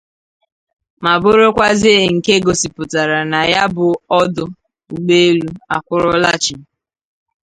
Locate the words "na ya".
3.31-3.63